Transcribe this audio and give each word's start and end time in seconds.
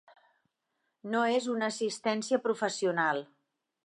No 1.15 1.19
és 1.33 1.49
una 1.55 1.69
assistència 1.73 2.39
professional. 2.47 3.23